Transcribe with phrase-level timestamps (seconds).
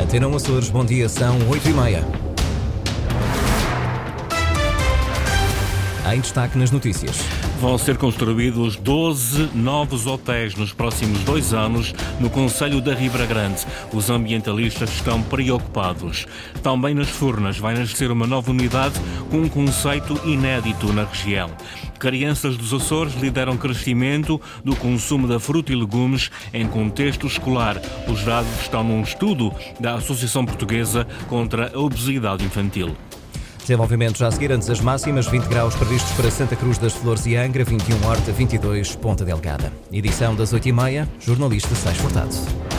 [0.00, 2.04] Antena Açores, bom dia, são 8 e meia.
[6.12, 7.16] Em destaque nas notícias.
[7.62, 13.64] Vão ser construídos 12 novos hotéis nos próximos dois anos no Conselho da Ribra Grande.
[13.92, 16.26] Os ambientalistas estão preocupados.
[16.60, 19.00] Também nas Furnas vai nascer uma nova unidade
[19.30, 21.52] com um conceito inédito na região.
[22.00, 27.80] Crianças dos Açores lideram crescimento do consumo da fruta e legumes em contexto escolar.
[28.08, 32.96] Os dados estão num estudo da Associação Portuguesa contra a Obesidade Infantil.
[33.62, 37.24] Desenvolvimento já a seguir, antes as máximas, 20 graus previstos para Santa Cruz das Flores
[37.26, 39.72] e Angra, 21 Horta, 22 Ponta Delgada.
[39.92, 42.71] Edição das 8h30, jornalista Sais Furtado.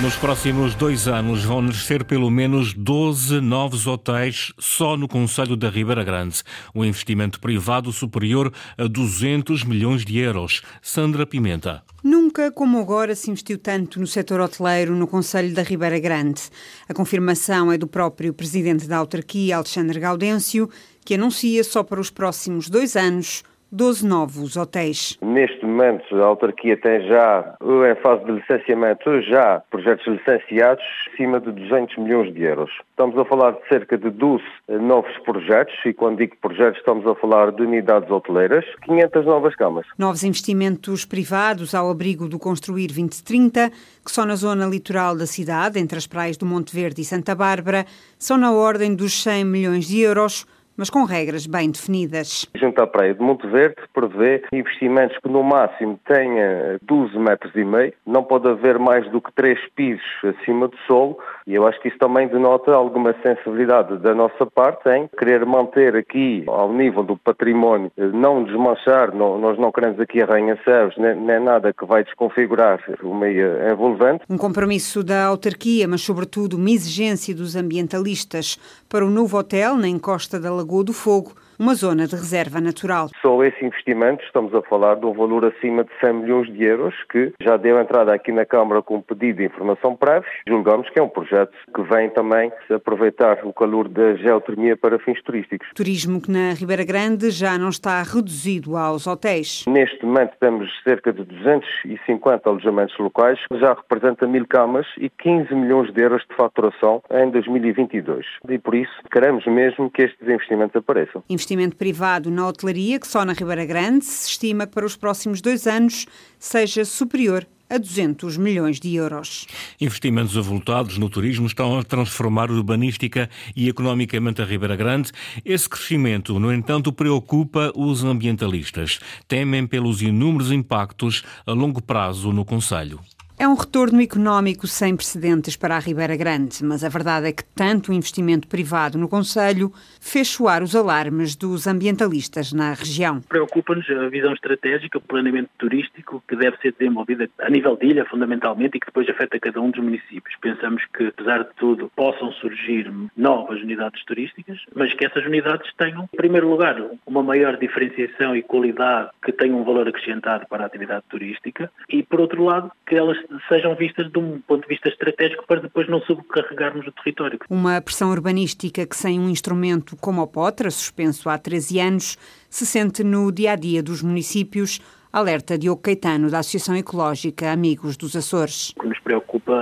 [0.00, 5.68] Nos próximos dois anos vão nascer pelo menos 12 novos hotéis só no Conselho da
[5.68, 6.40] Ribeira Grande.
[6.72, 10.62] Um investimento privado superior a 200 milhões de euros.
[10.80, 11.82] Sandra Pimenta.
[12.00, 16.42] Nunca como agora se investiu tanto no setor hoteleiro no Conselho da Ribeira Grande.
[16.88, 20.70] A confirmação é do próprio presidente da autarquia, Alexandre Gaudêncio,
[21.04, 25.18] que anuncia só para os próximos dois anos 12 novos hotéis.
[25.20, 31.52] Neste momento, a autarquia tem já, em fase de licenciamento, já projetos licenciados acima de
[31.52, 32.70] 200 milhões de euros.
[32.90, 34.42] Estamos a falar de cerca de 12
[34.80, 39.86] novos projetos, e quando digo projetos, estamos a falar de unidades hoteleiras, 500 novas camas.
[39.98, 43.70] Novos investimentos privados ao abrigo do Construir 2030,
[44.04, 47.34] que só na zona litoral da cidade, entre as praias do Monte Verde e Santa
[47.34, 47.84] Bárbara,
[48.18, 50.46] são na ordem dos 100 milhões de euros
[50.78, 52.46] mas com regras bem definidas.
[52.54, 57.64] Junto à Praia de Monte Verde prevê investimentos que no máximo tenha 12 metros e
[57.64, 61.80] meio, não pode haver mais do que três pisos acima do solo e eu acho
[61.80, 67.02] que isso também denota alguma sensibilidade da nossa parte em querer manter aqui ao nível
[67.02, 72.04] do património, não desmanchar, não, nós não queremos aqui arranha-céus, nem, nem nada que vai
[72.04, 74.22] desconfigurar o meio envolvente.
[74.30, 78.58] Um compromisso da autarquia, mas sobretudo uma exigência dos ambientalistas
[78.88, 82.60] para o novo hotel na encosta da Lagoa Lagoa do Fogo, uma zona de reserva
[82.60, 83.08] natural.
[83.20, 86.94] Só esse investimento, estamos a falar de um valor acima de 100 milhões de euros,
[87.10, 90.28] que já deu entrada aqui na Câmara com um pedido de informação prévio.
[90.46, 95.20] Julgamos que é um projeto que vem também aproveitar o calor da geotermia para fins
[95.22, 95.68] turísticos.
[95.74, 99.64] Turismo que na Ribeira Grande já não está reduzido aos hotéis.
[99.66, 105.54] Neste momento temos cerca de 250 alojamentos locais, que já representa mil camas e 15
[105.54, 108.24] milhões de euros de faturação em 2022.
[108.48, 113.24] E por isso queremos mesmo que estes investimentos apareçam investimento privado na hotelaria, que só
[113.24, 116.06] na Ribeira Grande se estima que para os próximos dois anos
[116.38, 119.46] seja superior a 200 milhões de euros.
[119.80, 125.10] Investimentos avultados no turismo estão a transformar urbanística e economicamente a Ribeira Grande.
[125.44, 129.00] Esse crescimento, no entanto, preocupa os ambientalistas.
[129.26, 133.00] Temem pelos inúmeros impactos a longo prazo no Conselho.
[133.40, 137.44] É um retorno económico sem precedentes para a Ribeira Grande, mas a verdade é que
[137.44, 139.70] tanto o investimento privado no Conselho
[140.00, 143.20] fez soar os alarmes dos ambientalistas na região.
[143.28, 148.04] Preocupa-nos a visão estratégica, o planeamento turístico que deve ser desenvolvido a nível de ilha,
[148.06, 150.34] fundamentalmente, e que depois afeta cada um dos municípios.
[150.40, 156.08] Pensamos que, apesar de tudo, possam surgir novas unidades turísticas, mas que essas unidades tenham,
[156.12, 156.76] em primeiro lugar,
[157.06, 162.02] uma maior diferenciação e qualidade que tenham um valor acrescentado para a atividade turística e,
[162.02, 165.88] por outro lado, que elas sejam vistas de um ponto de vista estratégico para depois
[165.88, 167.38] não sobrecarregarmos o território.
[167.50, 172.18] Uma pressão urbanística que sem um instrumento como o Potra, suspenso há 13 anos,
[172.48, 174.80] se sente no dia a dia dos municípios,
[175.12, 178.70] alerta Diogo Caetano, da Associação Ecológica Amigos dos Açores.
[178.76, 179.52] O que nos preocupa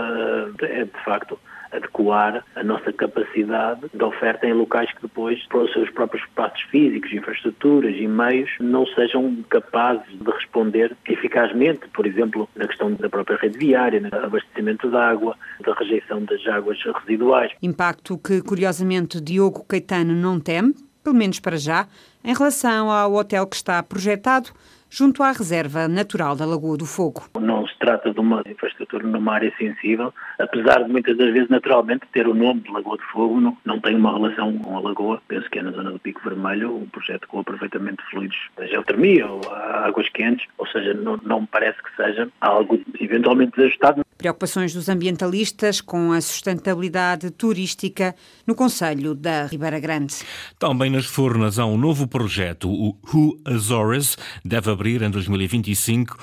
[0.62, 1.38] é, de facto,
[1.72, 7.12] adequar a nossa capacidade de oferta em locais que depois, pelos seus próprios espaços físicos,
[7.12, 13.36] infraestruturas e meios, não sejam capazes de responder eficazmente, por exemplo, na questão da própria
[13.36, 17.52] rede viária, no abastecimento de água, da rejeição das águas residuais.
[17.62, 21.86] Impacto que, curiosamente, Diogo Caetano não teme, pelo menos para já,
[22.24, 24.50] em relação ao hotel que está projetado
[24.90, 27.24] junto à Reserva Natural da Lagoa do Fogo.
[27.40, 32.06] Não se trata de uma infraestrutura numa área sensível, apesar de muitas das vezes, naturalmente,
[32.12, 35.20] ter o nome de Lagoa do Fogo, não, não tem uma relação com a lagoa.
[35.28, 38.66] Penso que é na zona do Pico Vermelho, um projeto com aproveitamento de fluidos da
[38.66, 44.05] geotermia ou águas quentes, ou seja, não, não me parece que seja algo eventualmente desajustado.
[44.18, 48.14] Preocupações dos ambientalistas com a sustentabilidade turística
[48.46, 50.14] no Conselho da Ribeira Grande.
[50.58, 56.16] Também nas Furnas há um novo projeto, o Who Azores, deve abrir em 2025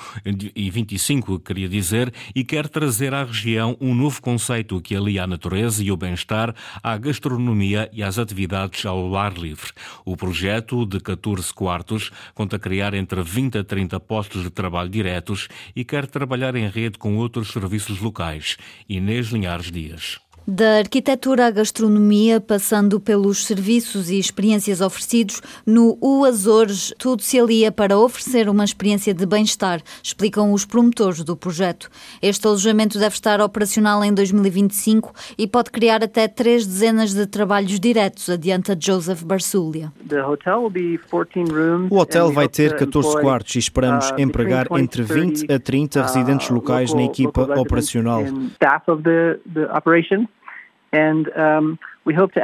[0.56, 5.26] e 25, queria dizer, e quer trazer à região um novo conceito que alia a
[5.26, 6.52] natureza e o bem-estar
[6.82, 9.70] à gastronomia e às atividades ao ar livre.
[10.04, 15.46] O projeto, de 14 quartos, conta criar entre 20 a 30 postos de trabalho diretos
[15.76, 18.56] e quer trabalhar em rede com outros serviços serviços locais.
[18.88, 20.18] Inês Linhares Dias.
[20.46, 27.40] Da arquitetura à gastronomia, passando pelos serviços e experiências oferecidos, no U Azores tudo se
[27.40, 31.88] alia para oferecer uma experiência de bem-estar, explicam os promotores do projeto.
[32.20, 37.80] Este alojamento deve estar operacional em 2025 e pode criar até três dezenas de trabalhos
[37.80, 39.90] diretos, adianta Joseph Barsulia.
[41.88, 46.50] O hotel vai ter 14 quartos e esperamos uh, empregar entre 20 a 30 residentes
[46.50, 48.24] uh, locais na equipa operacional.
[50.94, 51.76] And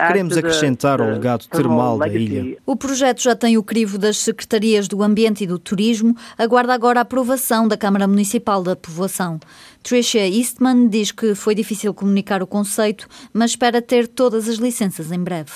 [0.08, 2.56] Queremos acrescentar ao legado termal da ilha.
[2.64, 7.00] O projeto já tem o crivo das Secretarias do Ambiente e do Turismo, aguarda agora
[7.00, 9.38] a aprovação da Câmara Municipal da Povoação.
[9.82, 15.12] Tricia Eastman diz que foi difícil comunicar o conceito, mas espera ter todas as licenças
[15.12, 15.52] em breve.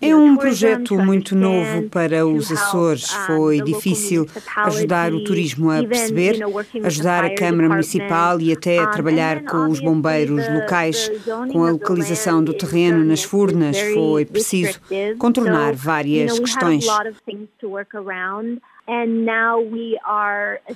[0.00, 3.10] É um projeto muito novo para os Açores.
[3.26, 4.26] Foi difícil
[4.56, 6.38] ajudar o turismo a perceber,
[6.84, 11.10] ajudar a Câmara Municipal e até trabalhar com os bombeiros locais
[11.52, 14.80] com a localização do terreno nas Furnas, foi preciso
[15.18, 16.86] contornar várias questões.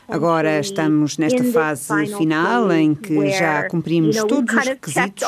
[0.09, 5.25] Agora estamos nesta fase final em que já cumprimos todos os requisitos,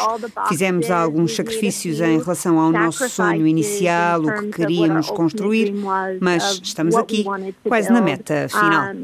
[0.49, 5.75] fizemos alguns sacrifícios em relação ao nosso sonho inicial, o que queríamos construir,
[6.21, 7.25] mas estamos aqui,
[7.65, 8.94] quase na meta final.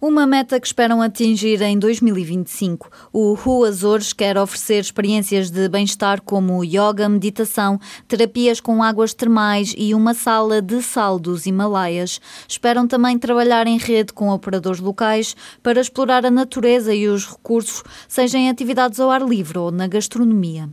[0.00, 2.88] Uma meta que esperam atingir em 2025.
[3.12, 9.74] O Ru Azores quer oferecer experiências de bem-estar como yoga, meditação, terapias com águas termais
[9.76, 12.20] e uma sala de sal dos Himalaias.
[12.46, 15.34] Esperam também trabalhar em rede com operadores locais
[15.64, 19.88] para explorar a natureza e os recursos, seja em atividades ao ar livre ou na
[19.88, 20.70] gastronomia.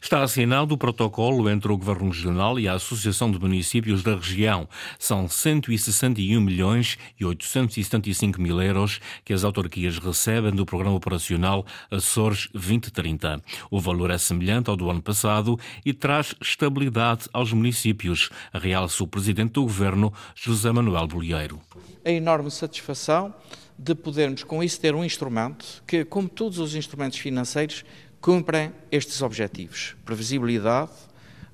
[0.00, 4.68] Está assinado o protocolo entre o Governo Regional e a Associação de Municípios da região.
[4.98, 12.48] São 161 milhões e 875 mil euros que as autarquias recebem do Programa Operacional Açores
[12.52, 13.42] 2030.
[13.70, 19.06] O valor é semelhante ao do ano passado e traz estabilidade aos municípios, realça o
[19.06, 21.60] Presidente do Governo, José Manuel Bolieiro.
[22.04, 23.32] A enorme satisfação
[23.78, 27.84] de podermos com isso ter um instrumento que, como todos os instrumentos financeiros,
[28.20, 30.92] cumprem estes objetivos: previsibilidade,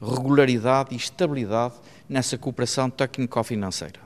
[0.01, 1.75] regularidade e estabilidade
[2.09, 4.01] nessa cooperação técnico-financeira.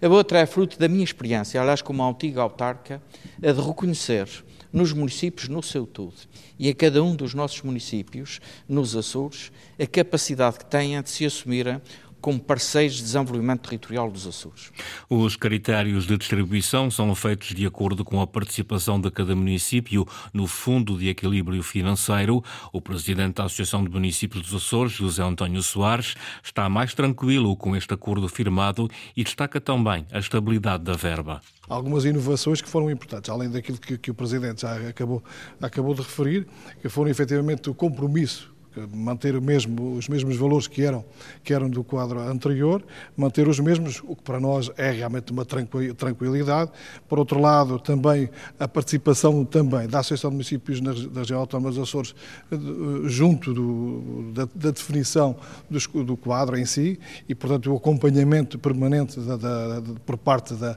[0.00, 3.00] A outra é fruto da minha experiência, aliás, como antiga autarca,
[3.40, 4.28] a de reconhecer
[4.72, 6.14] nos municípios no seu todo
[6.58, 11.24] e a cada um dos nossos municípios, nos Açores, a capacidade que têm de se
[11.24, 11.80] assumirem
[12.22, 14.72] como parceiros de desenvolvimento territorial dos Açores.
[15.10, 20.46] Os critérios de distribuição são feitos de acordo com a participação de cada município no
[20.46, 22.42] Fundo de Equilíbrio Financeiro.
[22.72, 27.74] O presidente da Associação de Municípios dos Açores, José António Soares, está mais tranquilo com
[27.74, 33.30] este acordo firmado e destaca também a estabilidade da verba algumas inovações que foram importantes,
[33.30, 35.22] além daquilo que, que, o Presidente já acabou,
[35.60, 36.46] acabou de referir,
[36.82, 38.51] que foram efetivamente o compromisso
[38.92, 41.04] manter o mesmo, os mesmos valores que eram,
[41.42, 42.82] que eram do quadro anterior,
[43.16, 46.70] manter os mesmos, o que para nós é realmente uma tranquilidade.
[47.08, 51.78] Por outro lado, também a participação também da Associação de Municípios da região autónoma dos
[51.78, 52.14] Açores
[52.50, 52.56] eh,
[53.04, 55.36] junto do, da, da, definição
[55.68, 56.98] do, do, quadro em si
[57.28, 60.76] e, portanto, o acompanhamento permanente da, da, por parte da,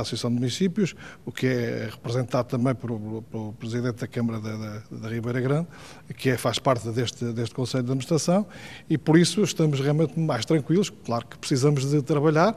[0.00, 3.24] Associação de Municípios, o que é representado também pelo,
[3.58, 5.68] Presidente da Câmara da, da Ribeira Grande,
[6.16, 8.46] que é, faz parte deste deste, deste Conselho de Administração
[8.88, 10.90] e por isso estamos realmente mais tranquilos.
[11.04, 12.56] Claro que precisamos de trabalhar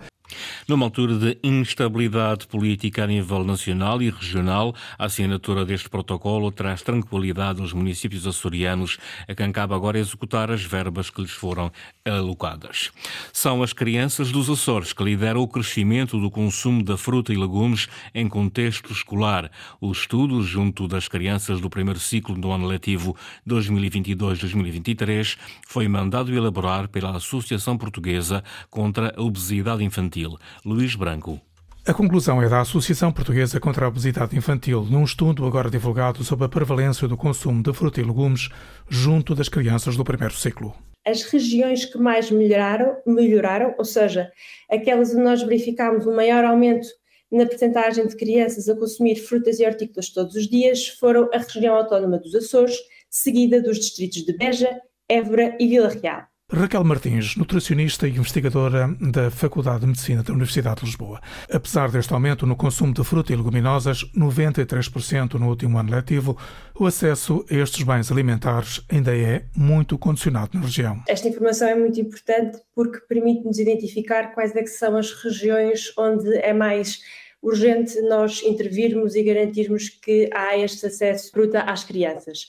[0.68, 6.82] numa altura de instabilidade política a nível nacional e regional, a assinatura deste protocolo traz
[6.82, 11.72] tranquilidade aos municípios açorianos, a quem cabe agora executar as verbas que lhes foram
[12.06, 12.92] alocadas.
[13.32, 17.88] São as crianças dos Açores que lideram o crescimento do consumo da fruta e legumes
[18.14, 19.50] em contexto escolar.
[19.80, 23.16] O estudo, junto das crianças do primeiro ciclo do ano letivo
[23.48, 25.38] 2022-2023,
[25.68, 30.38] foi mandado elaborar pela Associação Portuguesa contra a Obesidade Infantil infantil.
[30.66, 31.40] Luís Branco.
[31.88, 36.46] A conclusão é da Associação Portuguesa contra a Obesidade Infantil, num estudo agora divulgado sobre
[36.46, 38.50] a prevalência do consumo de fruta e legumes
[38.88, 40.76] junto das crianças do primeiro ciclo.
[41.06, 44.32] as regiões que mais melhoraram, melhoraram, ou seja,
[44.70, 46.88] aquelas onde nós verificámos um maior aumento
[47.32, 51.76] na percentagem de crianças a consumir frutas e hortícolas todos os dias, foram a região
[51.76, 52.76] autónoma dos Açores,
[53.10, 54.80] seguida dos distritos de Beja,
[55.10, 56.31] Évora e Vila Real.
[56.54, 61.22] Raquel Martins, nutricionista e investigadora da Faculdade de Medicina da Universidade de Lisboa.
[61.50, 66.38] Apesar deste aumento no consumo de fruta e leguminosas, 93% no último ano letivo,
[66.78, 71.02] o acesso a estes bens alimentares ainda é muito condicionado na região.
[71.08, 76.52] Esta informação é muito importante porque permite-nos identificar quais é são as regiões onde é
[76.52, 77.00] mais
[77.42, 82.46] urgente nós intervirmos e garantirmos que há este acesso de fruta às crianças.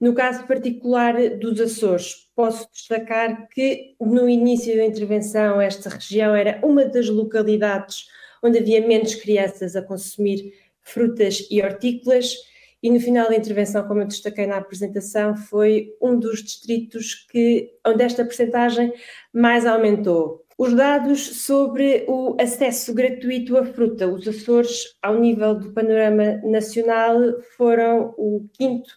[0.00, 6.60] No caso particular dos Açores, posso destacar que no início da intervenção esta região era
[6.64, 8.06] uma das localidades
[8.42, 12.34] onde havia menos crianças a consumir frutas e hortícolas
[12.84, 17.72] e no final da intervenção, como eu destaquei na apresentação, foi um dos distritos que,
[17.82, 18.92] onde esta percentagem
[19.32, 20.44] mais aumentou.
[20.58, 27.16] Os dados sobre o acesso gratuito à fruta, os Açores, ao nível do panorama nacional,
[27.56, 28.94] foram o quinto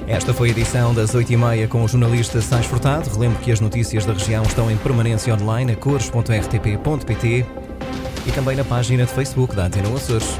[0.06, 3.08] Esta foi a edição das 8h30 com o jornalista Sais Furtado.
[3.08, 7.46] Relembro que as notícias da região estão em permanência online a cores.rtp.pt
[8.26, 10.38] e também na página de Facebook da Antena Açores.